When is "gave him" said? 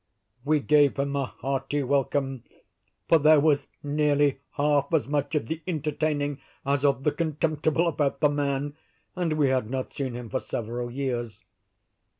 0.61-1.15